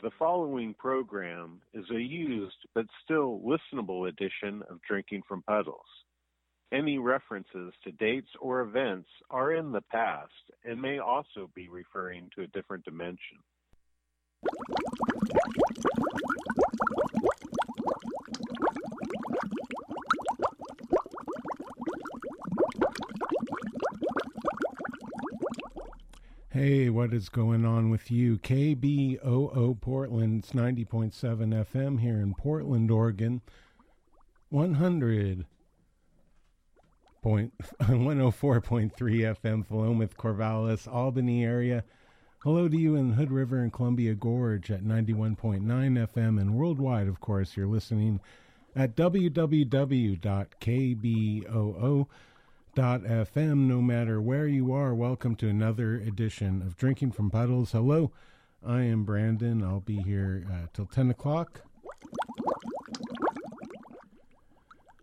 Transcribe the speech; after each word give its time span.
The 0.00 0.10
following 0.16 0.74
program 0.74 1.60
is 1.74 1.84
a 1.90 2.00
used 2.00 2.54
but 2.72 2.86
still 3.02 3.40
listenable 3.44 4.08
edition 4.08 4.62
of 4.70 4.80
Drinking 4.86 5.22
from 5.26 5.42
Puddles. 5.42 5.80
Any 6.72 6.98
references 6.98 7.72
to 7.82 7.90
dates 7.98 8.28
or 8.40 8.60
events 8.60 9.08
are 9.28 9.54
in 9.54 9.72
the 9.72 9.80
past 9.90 10.30
and 10.64 10.80
may 10.80 11.00
also 11.00 11.50
be 11.56 11.68
referring 11.68 12.30
to 12.36 12.42
a 12.42 12.46
different 12.48 12.84
dimension. 12.84 13.38
Hey, 26.58 26.90
what 26.90 27.14
is 27.14 27.28
going 27.28 27.64
on 27.64 27.88
with 27.88 28.10
you? 28.10 28.36
KBOO 28.36 29.80
Portland, 29.80 30.40
it's 30.42 30.50
90.7 30.50 31.12
FM 31.12 32.00
here 32.00 32.20
in 32.20 32.34
Portland, 32.34 32.90
Oregon. 32.90 33.42
100 34.48 35.46
point, 37.22 37.56
104.3 37.82 38.90
FM, 38.92 39.64
Philomath, 39.68 40.16
Corvallis, 40.16 40.92
Albany 40.92 41.44
area. 41.44 41.84
Hello 42.40 42.66
to 42.66 42.76
you 42.76 42.96
in 42.96 43.12
Hood 43.12 43.30
River 43.30 43.58
and 43.62 43.72
Columbia 43.72 44.16
Gorge 44.16 44.72
at 44.72 44.82
91.9 44.82 45.62
FM 45.62 46.40
and 46.40 46.56
worldwide, 46.56 47.06
of 47.06 47.20
course, 47.20 47.56
you're 47.56 47.68
listening 47.68 48.18
at 48.74 48.96
www.kboo.com 48.96 50.18
FM. 52.78 53.66
No 53.66 53.82
matter 53.82 54.20
where 54.20 54.46
you 54.46 54.72
are, 54.72 54.94
welcome 54.94 55.34
to 55.36 55.48
another 55.48 55.94
edition 55.94 56.62
of 56.62 56.76
Drinking 56.76 57.10
from 57.10 57.28
Puddles. 57.28 57.72
Hello, 57.72 58.12
I 58.64 58.82
am 58.82 59.02
Brandon. 59.02 59.64
I'll 59.64 59.80
be 59.80 59.96
here 59.96 60.46
uh, 60.48 60.68
till 60.72 60.86
10 60.86 61.10
o'clock. 61.10 61.62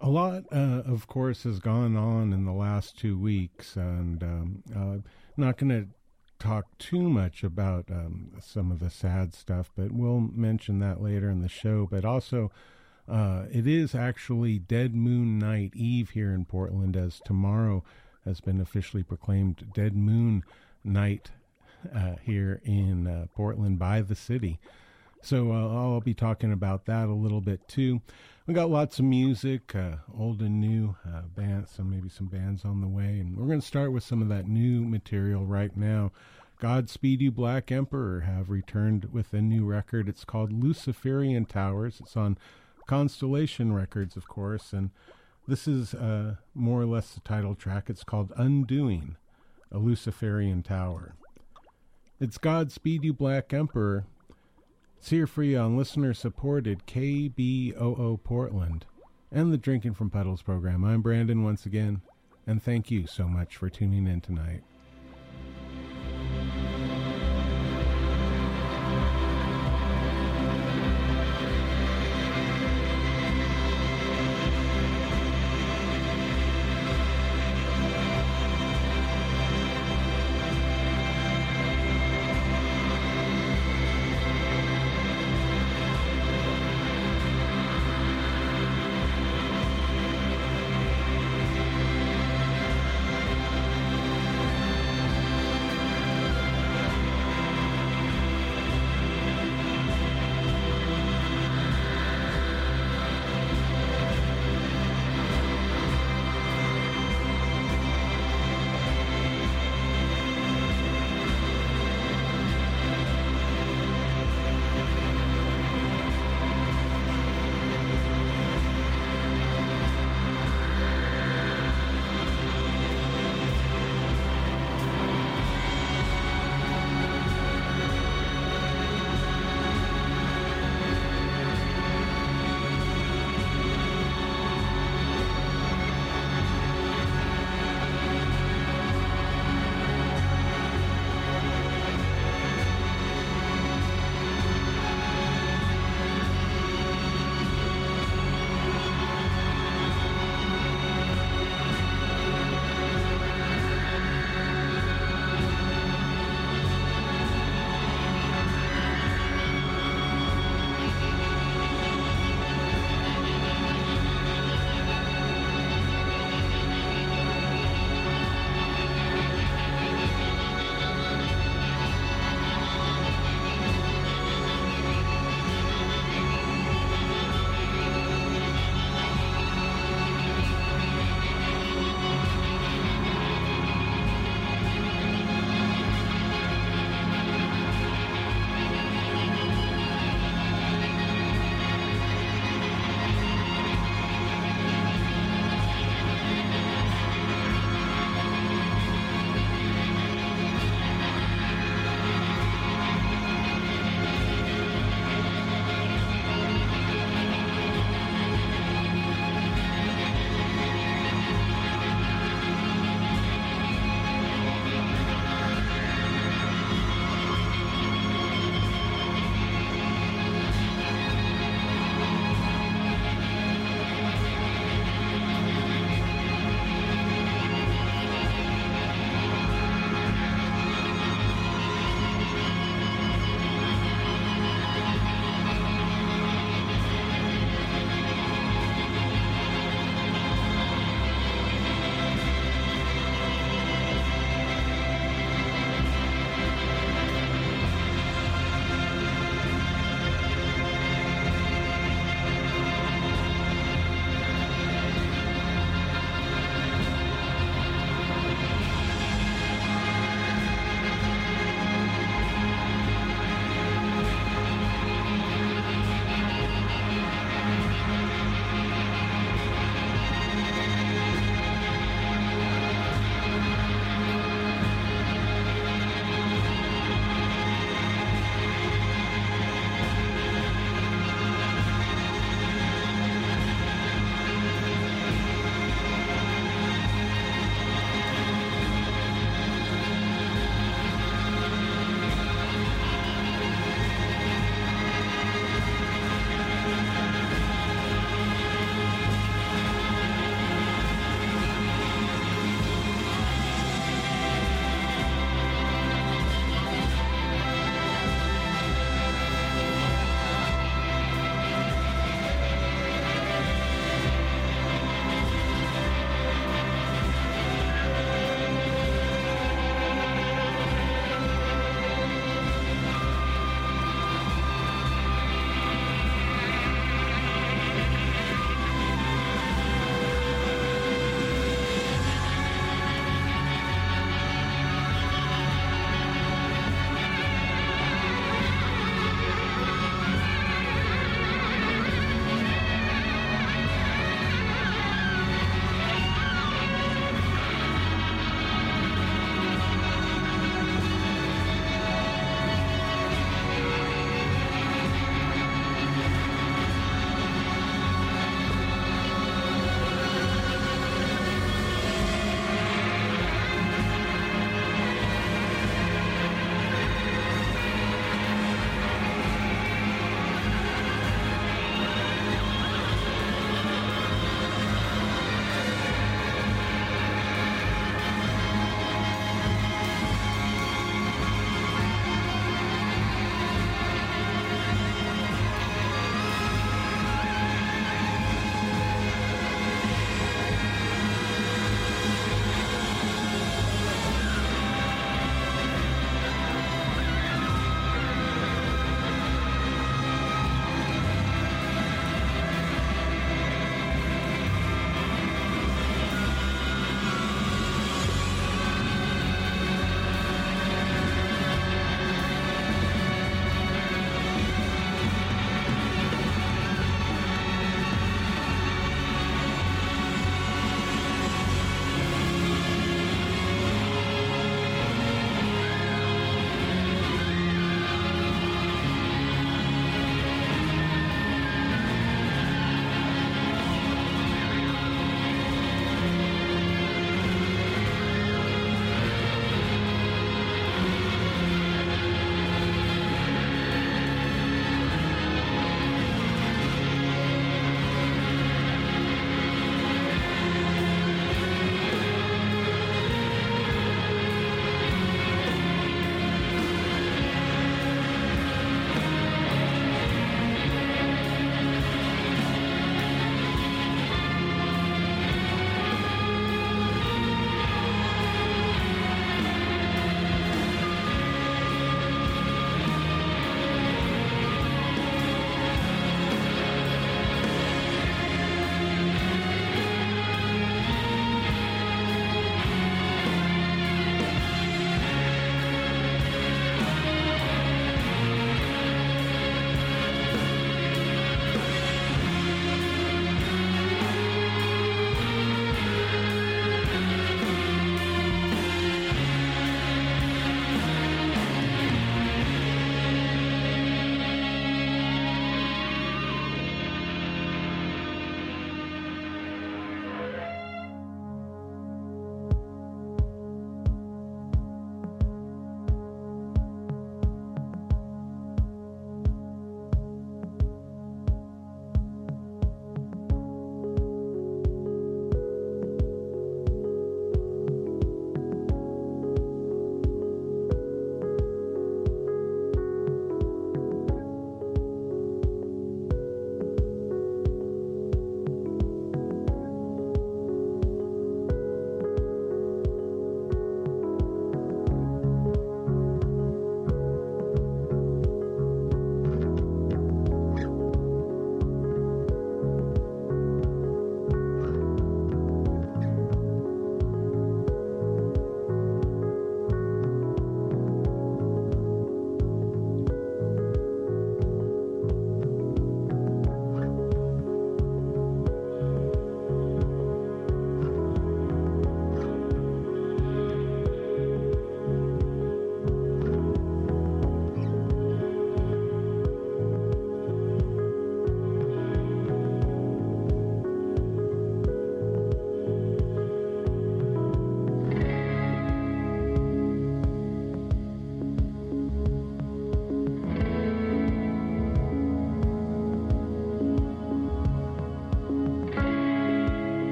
A 0.00 0.08
lot, 0.08 0.42
uh, 0.50 0.82
of 0.84 1.06
course, 1.06 1.44
has 1.44 1.60
gone 1.60 1.96
on 1.96 2.32
in 2.32 2.44
the 2.44 2.52
last 2.52 2.98
two 2.98 3.16
weeks, 3.16 3.76
and 3.76 4.20
um, 4.24 4.62
uh, 4.74 5.08
not 5.36 5.56
going 5.56 5.70
to 5.70 5.86
talk 6.40 6.66
too 6.78 7.08
much 7.08 7.44
about 7.44 7.84
um, 7.88 8.32
some 8.40 8.72
of 8.72 8.80
the 8.80 8.90
sad 8.90 9.32
stuff, 9.32 9.70
but 9.76 9.92
we'll 9.92 10.18
mention 10.18 10.80
that 10.80 11.00
later 11.00 11.30
in 11.30 11.40
the 11.40 11.48
show. 11.48 11.86
But 11.88 12.04
also, 12.04 12.50
uh, 13.10 13.46
it 13.50 13.66
is 13.66 13.94
actually 13.94 14.58
Dead 14.58 14.94
Moon 14.94 15.38
Night 15.38 15.72
Eve 15.74 16.10
here 16.10 16.32
in 16.32 16.44
Portland, 16.44 16.96
as 16.96 17.20
tomorrow 17.24 17.82
has 18.24 18.40
been 18.40 18.60
officially 18.60 19.02
proclaimed 19.02 19.72
Dead 19.74 19.96
Moon 19.96 20.44
Night 20.84 21.30
uh, 21.94 22.16
here 22.22 22.60
in 22.64 23.06
uh, 23.06 23.26
Portland 23.34 23.78
by 23.78 24.00
the 24.00 24.14
city. 24.14 24.60
So 25.22 25.52
uh, 25.52 25.68
I'll 25.68 26.00
be 26.00 26.14
talking 26.14 26.52
about 26.52 26.86
that 26.86 27.08
a 27.08 27.14
little 27.14 27.40
bit 27.40 27.66
too. 27.68 28.00
We 28.46 28.54
got 28.54 28.70
lots 28.70 28.98
of 28.98 29.04
music, 29.04 29.74
uh, 29.74 29.96
old 30.16 30.40
and 30.40 30.60
new 30.60 30.96
uh, 31.06 31.22
bands, 31.34 31.72
some 31.72 31.90
maybe 31.90 32.08
some 32.08 32.26
bands 32.26 32.64
on 32.64 32.80
the 32.80 32.88
way, 32.88 33.20
and 33.20 33.36
we're 33.36 33.46
going 33.46 33.60
to 33.60 33.66
start 33.66 33.92
with 33.92 34.02
some 34.02 34.22
of 34.22 34.28
that 34.28 34.48
new 34.48 34.84
material 34.84 35.44
right 35.44 35.76
now. 35.76 36.12
Godspeed 36.58 37.22
You 37.22 37.30
Black 37.30 37.72
Emperor 37.72 38.20
have 38.20 38.50
returned 38.50 39.12
with 39.12 39.32
a 39.32 39.40
new 39.40 39.64
record. 39.64 40.08
It's 40.08 40.24
called 40.24 40.52
Luciferian 40.52 41.46
Towers. 41.46 42.00
It's 42.00 42.16
on 42.16 42.36
Constellation 42.90 43.72
Records, 43.72 44.16
of 44.16 44.26
course, 44.26 44.72
and 44.72 44.90
this 45.46 45.68
is 45.68 45.94
uh, 45.94 46.34
more 46.56 46.80
or 46.80 46.86
less 46.86 47.14
the 47.14 47.20
title 47.20 47.54
track. 47.54 47.88
It's 47.88 48.02
called 48.02 48.32
Undoing, 48.36 49.14
a 49.70 49.78
Luciferian 49.78 50.64
Tower. 50.64 51.14
It's 52.18 52.36
Godspeed 52.36 53.04
You 53.04 53.12
Black 53.12 53.54
Emperor. 53.54 54.06
It's 54.98 55.10
here 55.10 55.28
for 55.28 55.44
you 55.44 55.56
on 55.58 55.76
listener 55.76 56.12
supported 56.12 56.84
KBOO 56.88 58.24
Portland 58.24 58.86
and 59.30 59.52
the 59.52 59.56
Drinking 59.56 59.94
from 59.94 60.10
Puddles 60.10 60.42
program. 60.42 60.82
I'm 60.82 61.00
Brandon 61.00 61.44
once 61.44 61.66
again, 61.66 62.00
and 62.44 62.60
thank 62.60 62.90
you 62.90 63.06
so 63.06 63.28
much 63.28 63.56
for 63.56 63.70
tuning 63.70 64.08
in 64.08 64.20
tonight. 64.20 64.64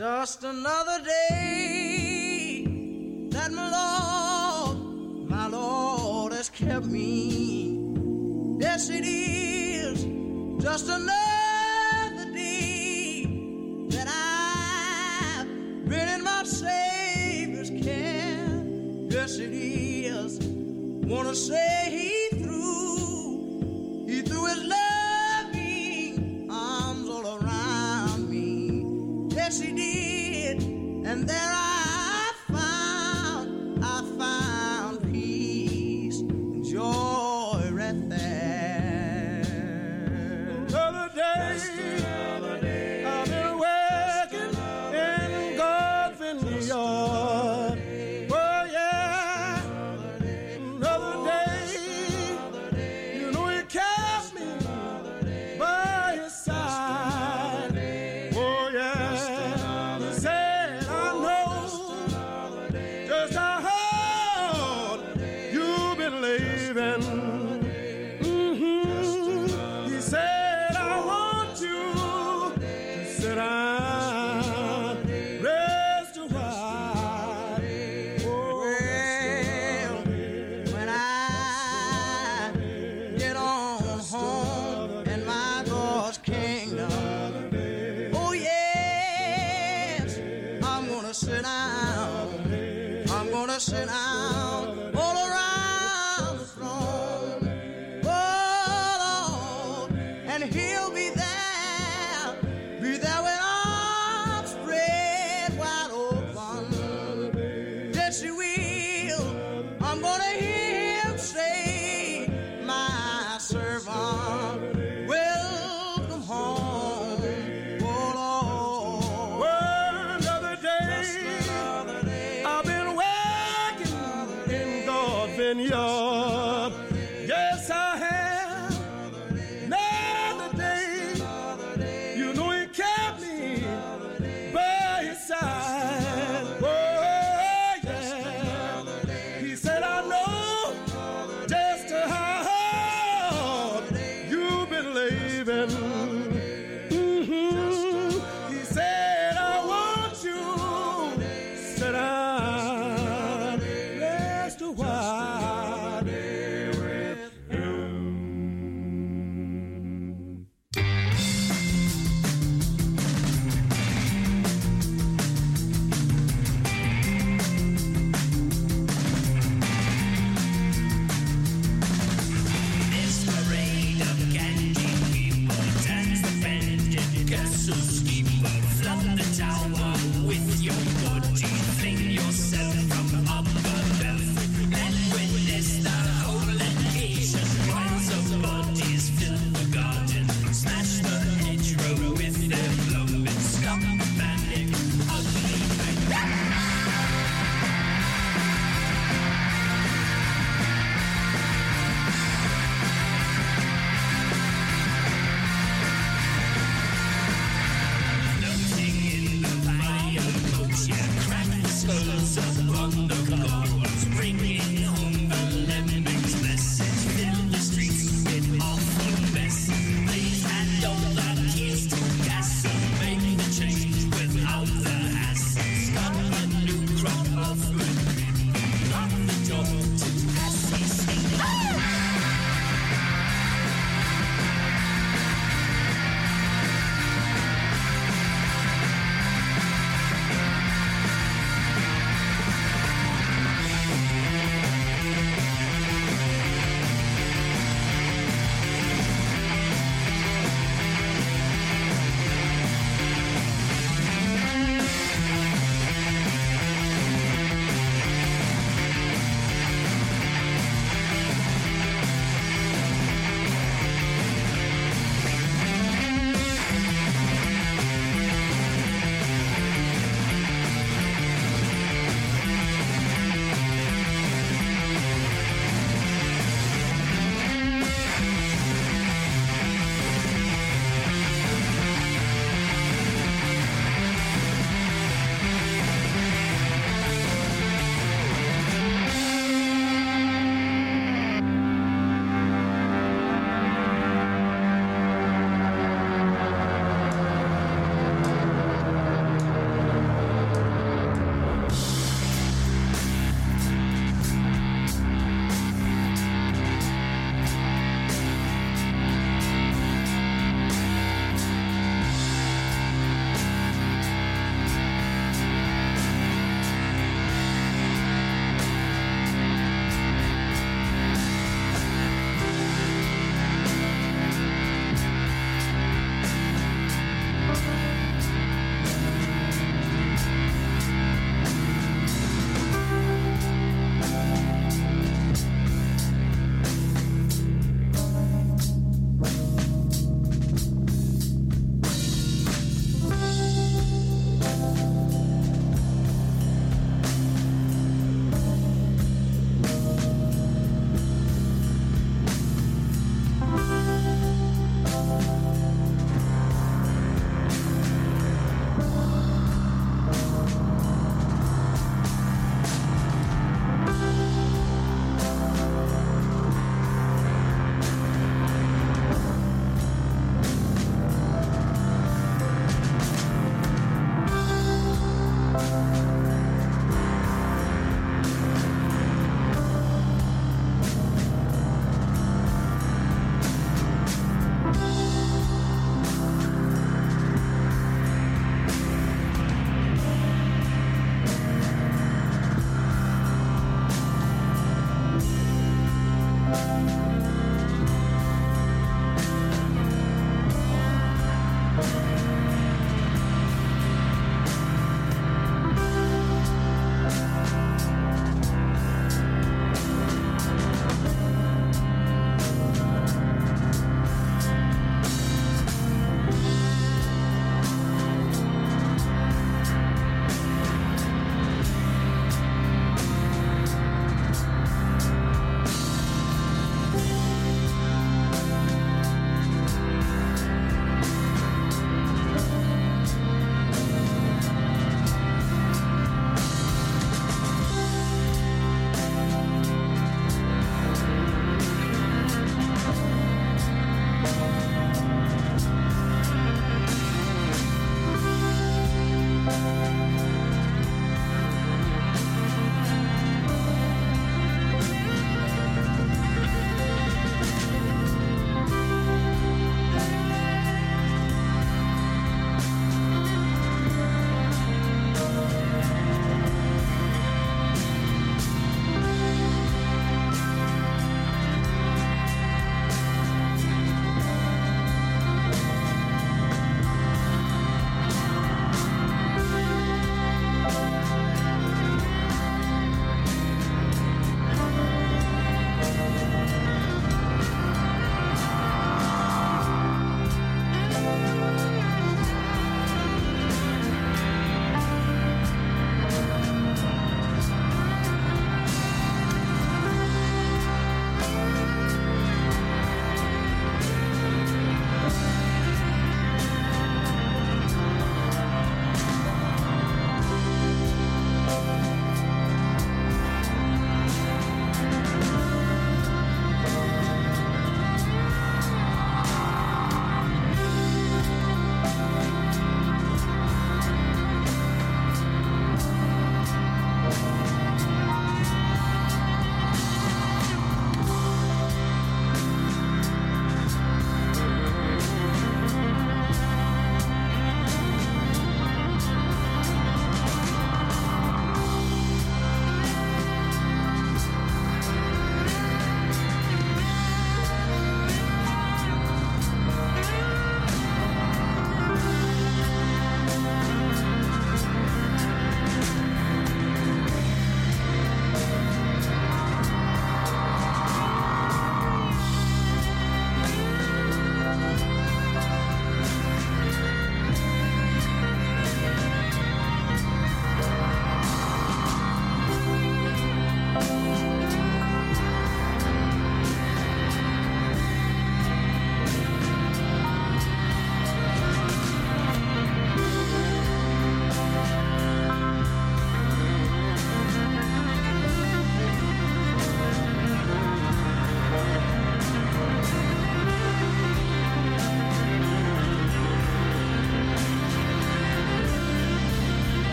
Just 0.00 0.44
another 0.44 1.04
day 1.04 2.64
that 3.32 3.52
my 3.52 3.68
Lord, 3.70 5.28
my 5.28 5.46
Lord 5.46 6.32
has 6.32 6.48
kept 6.48 6.86
me. 6.86 7.78
Yes, 8.58 8.88
it 8.88 9.04
is 9.04 10.04
just 10.62 10.88
another. 10.88 11.19
that. 38.08 38.29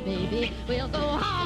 Baby. 0.00 0.52
We'll 0.68 0.88
go 0.88 0.98
honky 0.98 1.37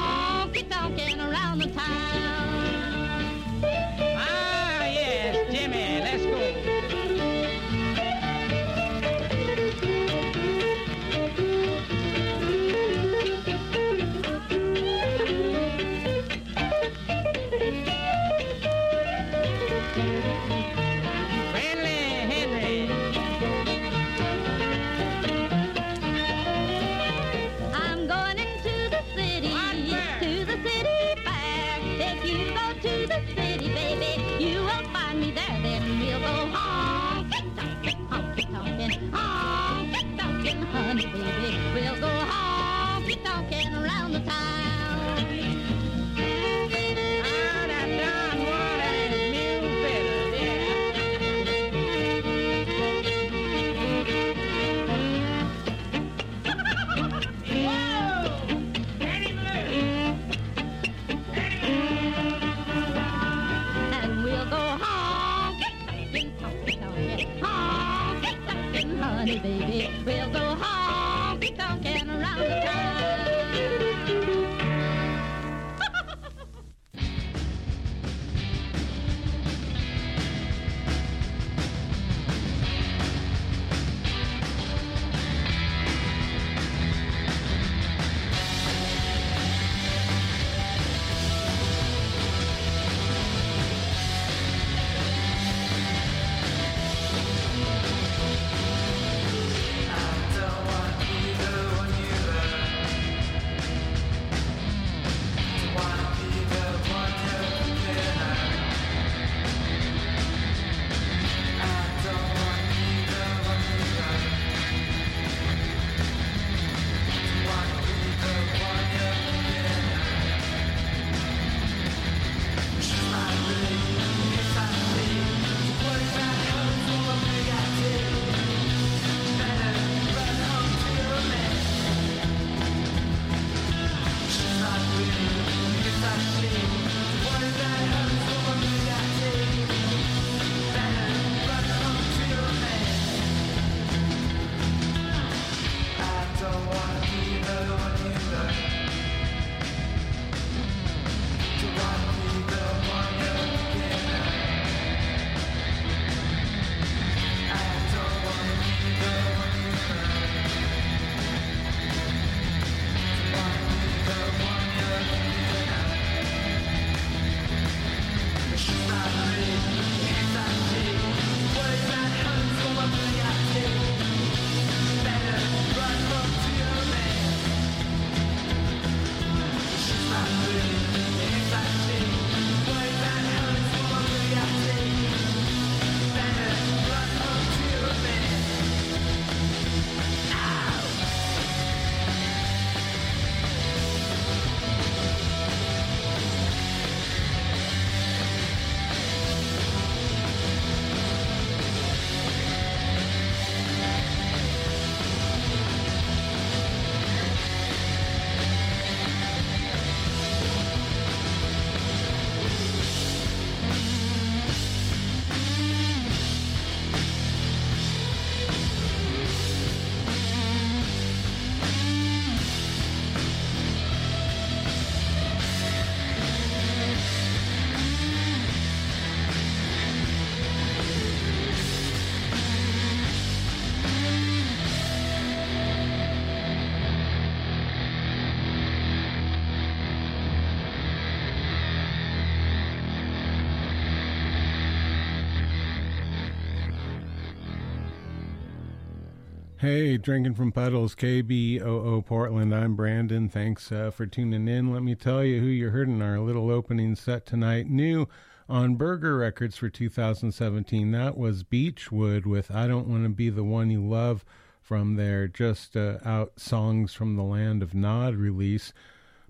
Hey, 249.63 249.95
drinking 249.95 250.33
from 250.33 250.51
puddles, 250.51 250.93
KBOO 250.93 252.05
Portland. 252.05 252.53
I'm 252.53 252.75
Brandon. 252.75 253.29
Thanks 253.29 253.71
uh, 253.71 253.91
for 253.91 254.05
tuning 254.05 254.49
in. 254.49 254.73
Let 254.73 254.83
me 254.83 254.93
tell 254.93 255.23
you 255.23 255.39
who 255.39 255.45
you 255.45 255.69
heard 255.69 255.87
in 255.87 256.01
our 256.01 256.19
little 256.19 256.51
opening 256.51 256.95
set 256.95 257.25
tonight. 257.25 257.69
New 257.69 258.09
on 258.49 258.75
Burger 258.75 259.15
Records 259.15 259.55
for 259.55 259.69
2017. 259.69 260.91
That 260.91 261.17
was 261.17 261.43
Beechwood 261.43 262.25
with 262.25 262.51
I 262.51 262.67
Don't 262.67 262.89
Want 262.89 263.03
to 263.03 263.09
Be 263.09 263.29
the 263.29 263.45
One 263.45 263.69
You 263.69 263.81
Love 263.81 264.25
from 264.61 264.97
their 264.97 265.29
just 265.29 265.77
uh, 265.77 265.99
out 266.03 266.41
Songs 266.41 266.93
from 266.93 267.15
the 267.15 267.23
Land 267.23 267.63
of 267.63 267.73
Nod 267.73 268.15
release. 268.15 268.73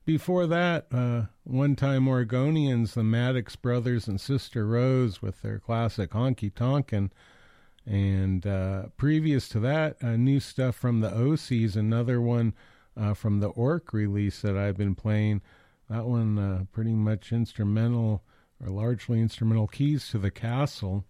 Before 0.04 0.48
that, 0.48 0.88
uh, 0.92 1.26
one 1.44 1.76
time 1.76 2.08
Oregonians, 2.08 2.96
the 2.96 3.04
Maddox 3.04 3.56
brothers 3.56 4.08
and 4.08 4.20
Sister 4.20 4.66
Rose 4.66 5.22
with 5.22 5.44
their 5.44 5.60
classic 5.60 6.10
Honky 6.10 6.52
Tonkin'. 6.52 7.12
And 7.86 8.48
uh, 8.48 8.84
previous 8.98 9.50
to 9.50 9.60
that, 9.62 9.98
uh, 10.02 10.16
new 10.16 10.40
stuff 10.40 10.76
from 10.76 11.02
the 11.02 11.10
OCs, 11.10 11.76
another 11.76 12.22
one 12.22 12.54
uh, 12.96 13.14
from 13.14 13.40
the 13.40 13.50
Orc 13.50 13.92
release 13.94 14.42
that 14.42 14.58
I've 14.58 14.78
been 14.78 14.96
playing. 14.96 15.42
That 15.90 16.06
one 16.06 16.40
uh, 16.40 16.64
pretty 16.72 16.94
much 16.94 17.32
instrumental 17.32 18.24
or 18.64 18.70
largely 18.70 19.20
instrumental 19.20 19.68
keys 19.68 20.08
to 20.10 20.18
the 20.18 20.32
castle. 20.32 21.06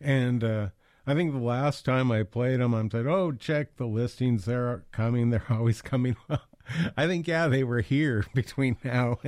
And 0.00 0.44
uh, 0.44 0.68
I 1.06 1.14
think 1.14 1.32
the 1.32 1.38
last 1.38 1.84
time 1.84 2.12
I 2.12 2.22
played 2.22 2.60
them, 2.60 2.74
I'm 2.74 2.90
said, 2.90 3.06
"Oh, 3.06 3.32
check 3.32 3.76
the 3.76 3.86
listings; 3.86 4.44
they're 4.44 4.84
coming. 4.92 5.30
They're 5.30 5.42
always 5.50 5.82
coming." 5.82 6.16
I 6.96 7.06
think 7.06 7.26
yeah, 7.26 7.48
they 7.48 7.64
were 7.64 7.80
here 7.80 8.24
between 8.34 8.76
now 8.84 9.18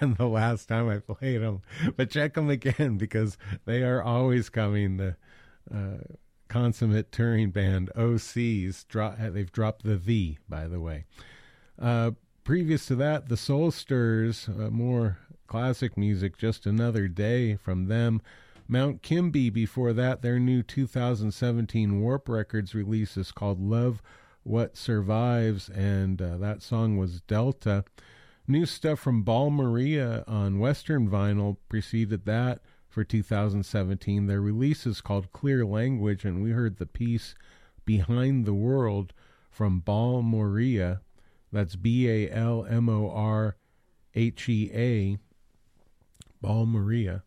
and 0.00 0.16
the 0.16 0.26
last 0.26 0.66
time 0.66 0.88
I 0.88 0.98
played 0.98 1.42
them. 1.42 1.62
But 1.96 2.10
check 2.10 2.34
them 2.34 2.50
again 2.50 2.98
because 2.98 3.38
they 3.64 3.82
are 3.82 4.02
always 4.02 4.48
coming. 4.48 4.96
The 4.96 5.16
uh, 5.72 6.14
consummate 6.48 7.12
touring 7.12 7.50
band 7.50 7.90
OCs 7.96 8.86
drop. 8.88 9.18
They've 9.18 9.52
dropped 9.52 9.84
the 9.84 9.96
V, 9.96 10.38
by 10.48 10.66
the 10.66 10.80
way. 10.80 11.04
Uh, 11.78 12.12
previous 12.44 12.86
to 12.86 12.96
that, 12.96 13.28
the 13.28 13.36
Soul 13.36 13.70
Stirrers, 13.70 14.48
uh, 14.48 14.70
more 14.70 15.18
classic 15.46 15.96
music. 15.96 16.36
Just 16.36 16.66
another 16.66 17.08
day 17.08 17.56
from 17.56 17.86
them. 17.86 18.20
Mount 18.66 19.02
Kimbie 19.02 19.48
before 19.48 19.94
that, 19.94 20.20
their 20.20 20.38
new 20.38 20.62
2017 20.62 22.00
Warp 22.00 22.28
Records 22.28 22.74
release 22.74 23.16
is 23.16 23.32
called 23.32 23.60
Love 23.60 24.02
What 24.42 24.76
Survives, 24.76 25.70
and 25.70 26.20
uh, 26.20 26.36
that 26.36 26.62
song 26.62 26.98
was 26.98 27.22
Delta. 27.22 27.84
New 28.46 28.66
stuff 28.66 28.98
from 28.98 29.24
Balmorhea 29.24 30.22
on 30.26 30.58
Western 30.58 31.08
Vinyl 31.08 31.56
preceded 31.70 32.26
that 32.26 32.60
for 32.98 33.04
2017. 33.04 34.26
Their 34.26 34.40
release 34.40 34.84
is 34.84 35.00
called 35.00 35.32
Clear 35.32 35.64
Language, 35.64 36.24
and 36.24 36.42
we 36.42 36.50
heard 36.50 36.78
the 36.78 36.86
piece 36.86 37.36
Behind 37.84 38.44
the 38.44 38.54
World 38.54 39.12
from 39.52 39.80
Balmorhea. 39.86 40.98
That's 41.52 41.76
B 41.76 42.08
A 42.08 42.28
L 42.28 42.66
M 42.68 42.88
O 42.88 43.08
R 43.08 43.54
H 44.16 44.48
E 44.48 44.68
A, 44.74 45.18
Balmorhea 46.44 47.22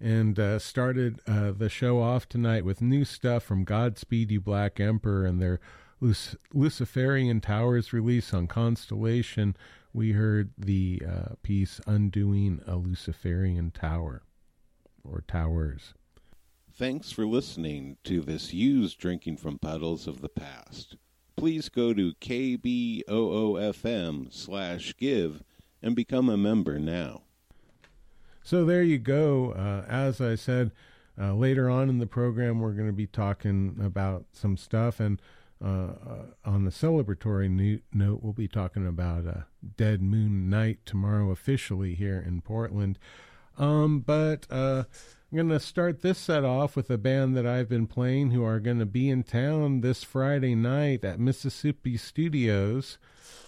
and 0.00 0.38
uh, 0.38 0.60
started 0.60 1.18
uh, 1.26 1.50
the 1.50 1.68
show 1.68 2.00
off 2.00 2.28
tonight 2.28 2.64
with 2.64 2.80
new 2.80 3.04
stuff 3.04 3.42
from 3.42 3.64
Godspeed 3.64 4.30
You 4.30 4.40
Black 4.40 4.78
Emperor 4.78 5.26
and 5.26 5.42
their 5.42 5.58
Luc- 6.00 6.38
Luciferian 6.54 7.40
Towers 7.40 7.92
release 7.92 8.32
on 8.32 8.46
Constellation. 8.46 9.56
We 9.94 10.12
heard 10.12 10.52
the 10.56 11.02
uh, 11.06 11.34
piece 11.42 11.80
Undoing 11.86 12.62
a 12.66 12.76
Luciferian 12.76 13.70
Tower 13.70 14.22
or 15.04 15.22
Towers. 15.28 15.92
Thanks 16.74 17.12
for 17.12 17.26
listening 17.26 17.98
to 18.04 18.22
this 18.22 18.54
used 18.54 18.98
Drinking 18.98 19.36
from 19.36 19.58
Puddles 19.58 20.06
of 20.06 20.22
the 20.22 20.30
Past. 20.30 20.96
Please 21.36 21.68
go 21.68 21.92
to 21.92 22.14
kboofm 22.14 23.12
slash 24.32 24.96
give 24.96 25.42
and 25.82 25.94
become 25.94 26.30
a 26.30 26.38
member 26.38 26.78
now. 26.78 27.22
So 28.42 28.64
there 28.64 28.82
you 28.82 28.98
go. 28.98 29.52
Uh, 29.52 29.84
as 29.86 30.22
I 30.22 30.36
said, 30.36 30.72
uh, 31.20 31.34
later 31.34 31.68
on 31.68 31.90
in 31.90 31.98
the 31.98 32.06
program, 32.06 32.60
we're 32.60 32.72
going 32.72 32.86
to 32.86 32.94
be 32.94 33.06
talking 33.06 33.78
about 33.82 34.24
some 34.32 34.56
stuff. 34.56 34.98
And 35.00 35.20
uh, 35.62 35.66
uh 35.66 36.24
on 36.44 36.64
the 36.64 36.70
celebratory 36.70 37.80
note, 37.92 38.20
we'll 38.22 38.32
be 38.32 38.48
talking 38.48 38.86
about 38.86 39.24
a 39.24 39.46
Dead 39.76 40.02
Moon 40.02 40.50
Night 40.50 40.80
tomorrow 40.84 41.30
officially 41.30 41.94
here 41.94 42.22
in 42.26 42.40
Portland. 42.40 42.98
Um, 43.58 44.00
but 44.00 44.46
uh, 44.50 44.84
I'm 45.30 45.36
going 45.36 45.48
to 45.50 45.60
start 45.60 46.02
this 46.02 46.18
set 46.18 46.44
off 46.44 46.74
with 46.74 46.90
a 46.90 46.98
band 46.98 47.36
that 47.36 47.46
I've 47.46 47.68
been 47.68 47.86
playing 47.86 48.30
who 48.30 48.44
are 48.44 48.60
going 48.60 48.78
to 48.78 48.86
be 48.86 49.10
in 49.10 49.22
town 49.22 49.82
this 49.82 50.02
Friday 50.02 50.54
night 50.54 51.04
at 51.04 51.20
Mississippi 51.20 51.96
Studios. 51.96 52.98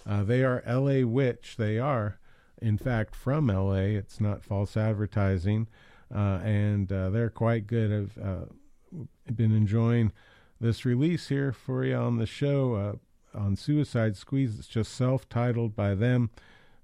Uh, 0.07 0.23
they 0.23 0.43
are 0.43 0.63
LA 0.67 1.07
Witch. 1.07 1.55
They 1.57 1.79
are 1.79 2.19
in 2.61 2.77
fact, 2.77 3.15
from 3.15 3.47
LA. 3.47 3.97
It's 3.97 4.19
not 4.19 4.43
false 4.43 4.77
advertising. 4.77 5.67
Uh, 6.13 6.39
and 6.43 6.87
they're 6.87 7.29
quite 7.29 7.67
good. 7.67 8.11
I've 8.17 9.35
been 9.35 9.55
enjoying 9.55 10.11
this 10.59 10.85
release 10.85 11.27
here 11.29 11.51
for 11.51 11.83
you 11.83 11.95
on 11.95 12.17
the 12.17 12.25
show 12.25 12.75
uh, 12.75 13.37
on 13.37 13.55
Suicide 13.55 14.15
Squeeze. 14.15 14.57
It's 14.57 14.67
just 14.67 14.93
self 14.93 15.27
titled 15.27 15.75
by 15.75 15.95
them. 15.95 16.29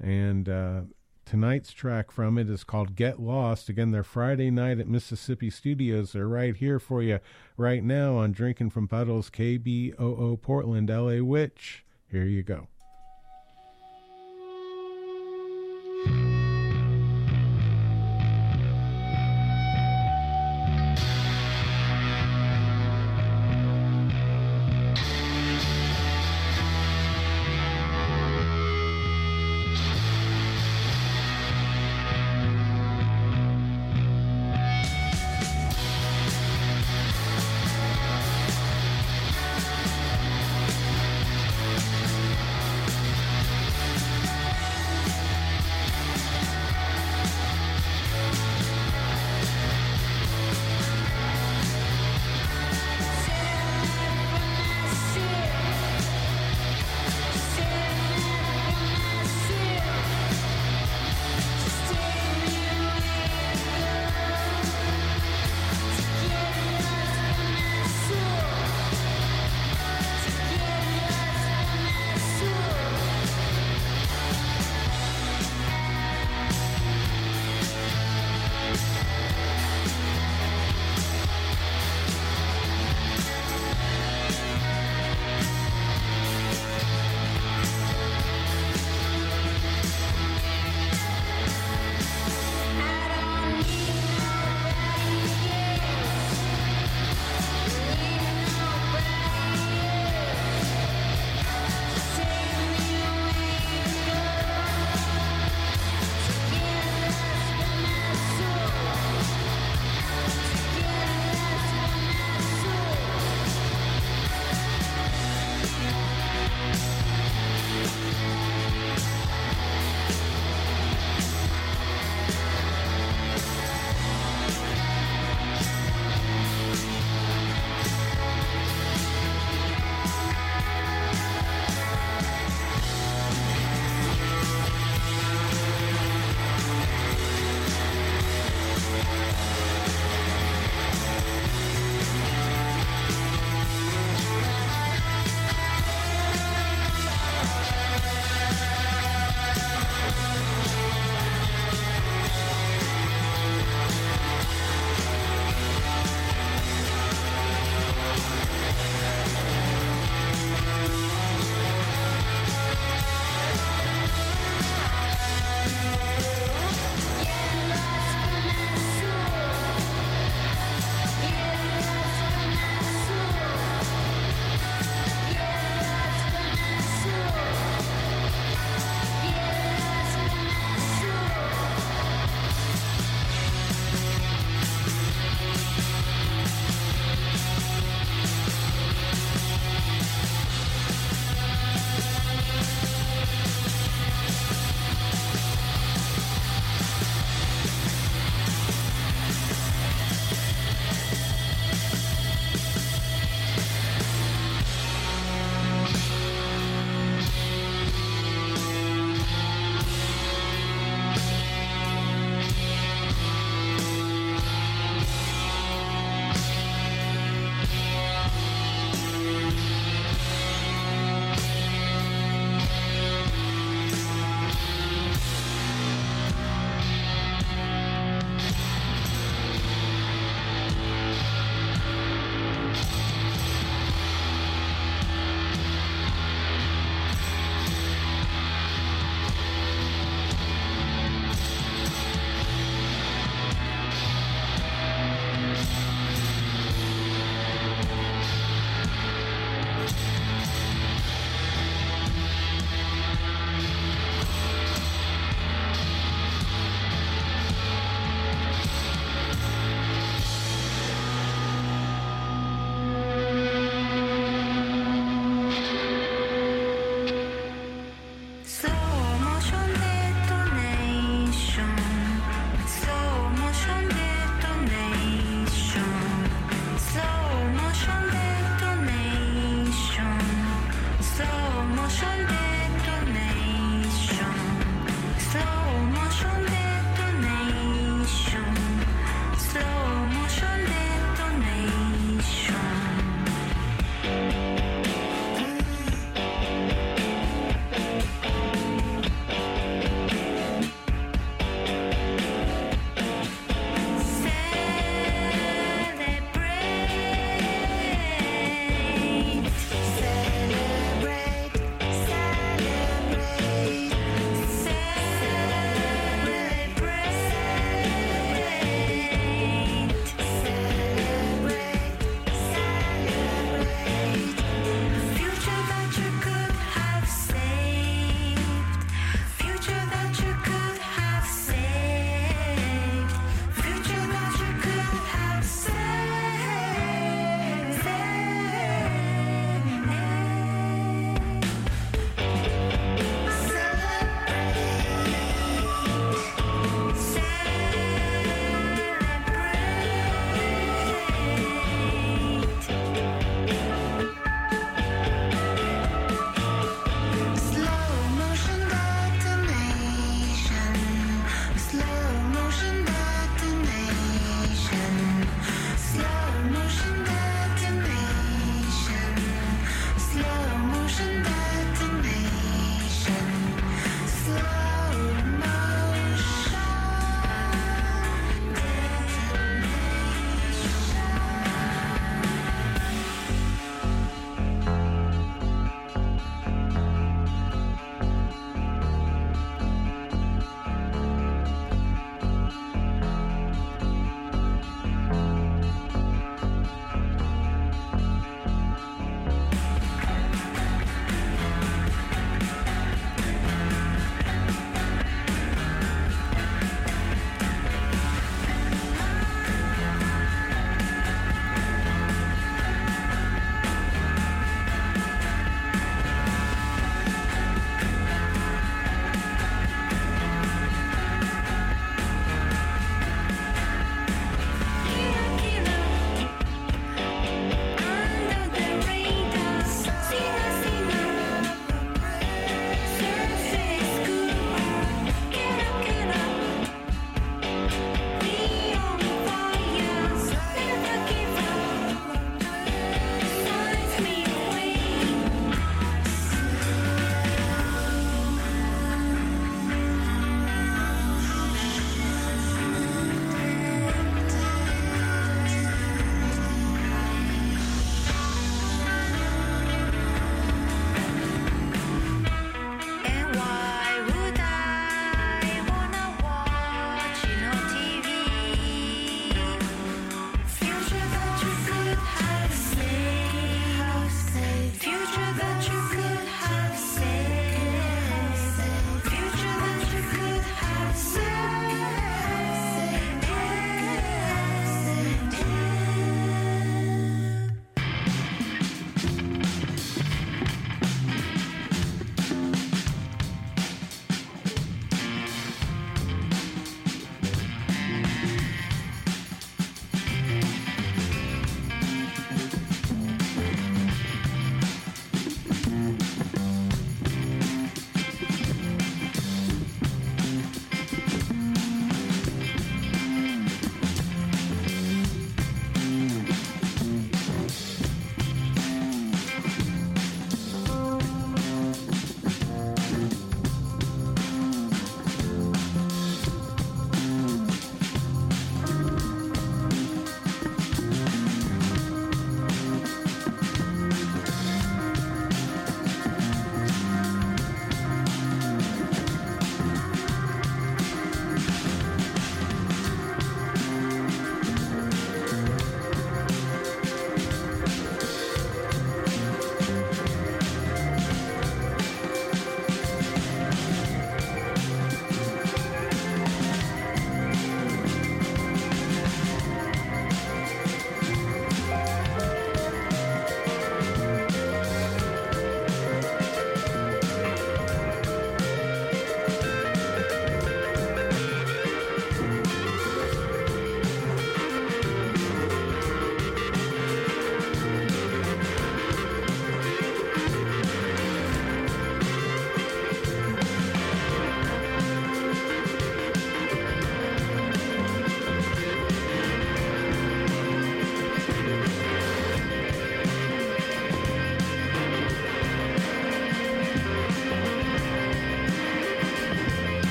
And 0.00 0.48
uh, 0.48 0.80
tonight's 1.24 1.72
track 1.72 2.10
from 2.10 2.38
it 2.38 2.48
is 2.48 2.64
called 2.64 2.96
Get 2.96 3.20
Lost. 3.20 3.68
Again, 3.68 3.90
they're 3.90 4.04
Friday 4.04 4.50
night 4.50 4.78
at 4.78 4.88
Mississippi 4.88 5.50
Studios. 5.50 6.12
They're 6.12 6.28
right 6.28 6.56
here 6.56 6.78
for 6.78 7.02
you 7.02 7.18
right 7.56 7.82
now 7.82 8.16
on 8.16 8.32
Drinking 8.32 8.70
from 8.70 8.88
Puddles, 8.88 9.30
KBOO 9.30 10.40
Portland, 10.40 10.88
LA 10.88 11.22
Witch. 11.22 11.84
Here 12.10 12.24
you 12.24 12.42
go. 12.42 12.68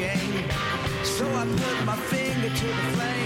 So 0.00 1.26
I 1.26 1.44
put 1.44 1.84
my 1.84 1.96
finger 1.96 2.48
to 2.48 2.66
the 2.66 2.72
flame. 2.96 3.19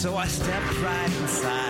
So 0.00 0.16
I 0.16 0.26
stepped 0.28 0.80
right 0.80 1.12
inside. 1.20 1.69